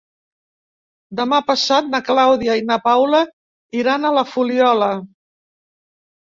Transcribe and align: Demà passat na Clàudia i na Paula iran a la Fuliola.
Demà 1.19 1.37
passat 1.49 1.91
na 1.95 1.99
Clàudia 2.07 2.55
i 2.61 2.63
na 2.71 2.77
Paula 2.87 3.19
iran 3.81 4.09
a 4.11 4.15
la 4.19 4.25
Fuliola. 4.33 4.91